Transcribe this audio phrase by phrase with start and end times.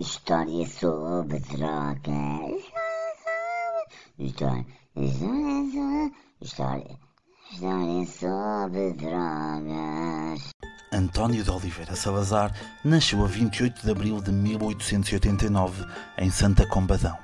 [0.00, 2.62] História sobre drogas.
[4.18, 4.64] História,
[4.96, 6.98] história, história,
[7.52, 10.50] história sobre drogas.
[10.90, 12.50] António de Oliveira Salazar
[12.82, 15.84] nasceu a 28 de abril de 1889
[16.16, 17.18] em Santa Combadão.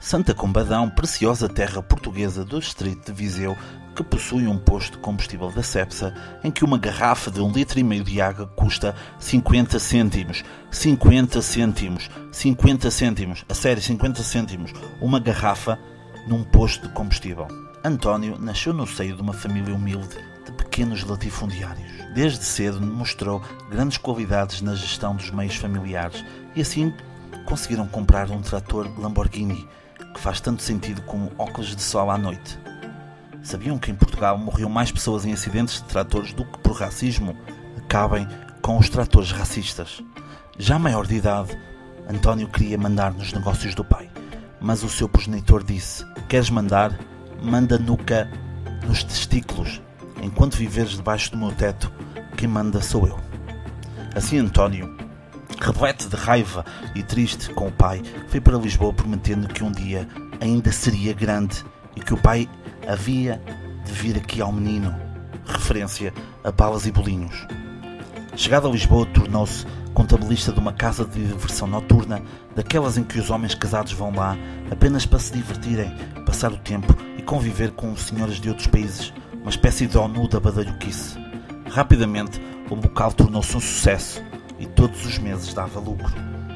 [0.00, 3.54] Santa Combadão, preciosa terra portuguesa do distrito de Viseu,
[3.94, 7.78] que possui um posto de combustível da Cepsa, em que uma garrafa de um litro
[7.78, 10.42] e meio de água custa 50 cêntimos.
[10.70, 12.08] 50 cêntimos.
[12.32, 13.44] 50 cêntimos.
[13.46, 14.72] A sério, 50 cêntimos.
[15.02, 15.78] Uma garrafa
[16.26, 17.46] num posto de combustível.
[17.84, 21.90] António nasceu no seio de uma família humilde de pequenos latifundiários.
[22.14, 26.24] Desde cedo mostrou grandes qualidades na gestão dos meios familiares
[26.56, 26.90] e assim
[27.44, 29.68] conseguiram comprar um trator Lamborghini
[30.14, 32.58] que faz tanto sentido como óculos de sol à noite.
[33.42, 37.36] Sabiam que em Portugal morriam mais pessoas em acidentes de tratores do que por racismo?
[37.78, 38.26] Acabem
[38.60, 40.02] com os tratores racistas.
[40.58, 41.56] Já maior de idade,
[42.08, 44.10] António queria mandar nos negócios do pai,
[44.60, 46.98] mas o seu progenitor disse: Queres mandar?
[47.42, 48.30] Manda nuca
[48.86, 49.80] nos testículos.
[50.22, 51.90] Enquanto viveres debaixo do meu teto,
[52.36, 53.18] quem manda sou eu.
[54.14, 54.94] Assim, António
[55.60, 60.08] repleto de raiva e triste com o pai, foi para Lisboa prometendo que um dia
[60.40, 62.48] ainda seria grande e que o pai
[62.88, 63.40] havia
[63.84, 64.94] de vir aqui ao menino.
[65.44, 67.46] Referência a balas e bolinhos.
[68.36, 72.22] Chegado a Lisboa, tornou-se contabilista de uma casa de diversão noturna,
[72.54, 74.36] daquelas em que os homens casados vão lá
[74.70, 75.94] apenas para se divertirem,
[76.24, 80.40] passar o tempo e conviver com senhoras de outros países, uma espécie de ONU da
[80.40, 81.18] badalhoquice.
[81.70, 84.22] Rapidamente, o local tornou-se um sucesso
[84.60, 86.12] e todos os meses dava lucro.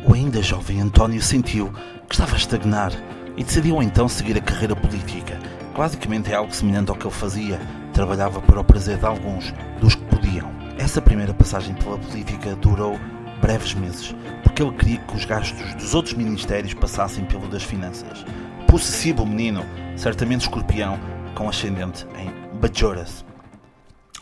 [0.06, 1.72] O ainda jovem António sentiu
[2.06, 2.92] que estava a estagnar
[3.36, 5.40] e decidiu então seguir a carreira política.
[5.76, 7.60] Basicamente é algo semelhante ao que ele fazia,
[7.92, 10.48] trabalhava para o prazer de alguns, dos que podiam.
[10.78, 13.00] Essa primeira passagem pela política durou
[13.40, 18.24] breves meses, porque ele queria que os gastos dos outros ministérios passassem pelo das finanças.
[18.66, 19.64] Possessivo menino,
[19.96, 20.98] certamente escorpião,
[21.34, 23.24] com ascendente em Bajoras.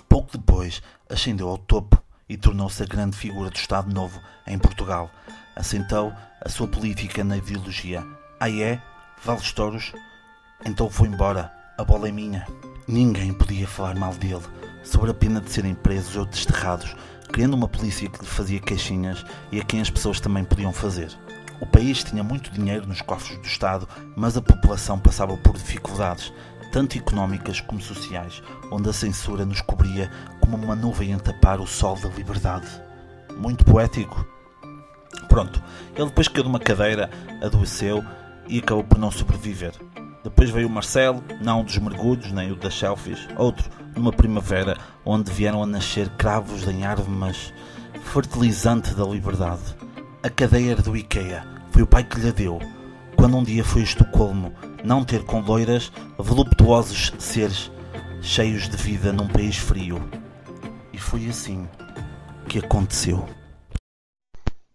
[0.09, 2.02] Pouco depois, ascendeu ao topo
[2.33, 5.11] e tornou-se a grande figura do Estado Novo em Portugal.
[5.55, 8.03] Assentou a sua política na ideologia.
[8.41, 8.81] Aí é?
[9.23, 9.93] Vale os touros?
[10.65, 11.53] Então foi embora.
[11.77, 12.47] A bola é minha.
[12.89, 14.41] Ninguém podia falar mal dele,
[14.83, 16.97] sobre a pena de serem presos ou desterrados,
[17.31, 21.13] criando uma polícia que lhe fazia queixinhas e a quem as pessoas também podiam fazer.
[21.61, 26.33] O país tinha muito dinheiro nos cofres do Estado, mas a população passava por dificuldades,
[26.73, 30.11] tanto económicas como sociais, onde a censura nos cobria
[30.41, 32.67] como uma nuvem a tapar o sol da liberdade.
[33.37, 34.27] Muito poético.
[35.29, 35.63] Pronto,
[35.95, 37.11] ele depois caiu de uma cadeira,
[37.43, 38.03] adoeceu
[38.49, 39.75] e acabou por não sobreviver.
[40.25, 45.31] Depois veio o Marcelo, não dos mergulhos, nem o das selfies, outro, numa primavera, onde
[45.31, 47.53] vieram a nascer cravos em árvores
[48.05, 49.77] fertilizante da liberdade.
[50.23, 52.59] A cadeira do IKEA foi o pai que lhe deu,
[53.17, 54.53] quando um dia foi a Estocolmo,
[54.85, 57.71] não ter com loiras, voluptuosos seres,
[58.21, 59.99] cheios de vida num país frio.
[60.93, 61.69] E foi assim
[62.49, 63.27] que aconteceu.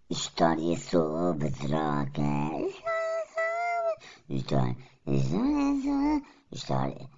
[0.09, 2.73] História sobre drogas.
[4.29, 4.75] História,
[5.06, 7.09] história, história,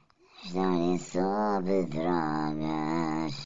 [0.43, 3.43] história sobre drogas.